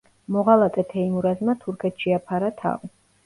მოღალატე 0.35 0.85
თეიმურაზმა 0.93 1.55
თურქეთს 1.65 2.05
შეაფარა 2.07 2.49
თავი. 2.65 2.93